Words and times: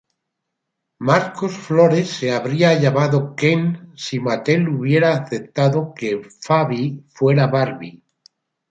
Marcos 0.97 1.55
Flores 1.57 2.09
se 2.09 2.31
habría 2.33 2.73
llamado 2.73 3.35
Ken 3.35 3.91
si 3.95 4.19
Mattel 4.19 4.67
hubiera 4.67 5.13
aceptado 5.13 5.93
que 5.95 6.27
Faby 6.43 7.05
fuera 7.09 7.45
Barbie. 7.45 8.01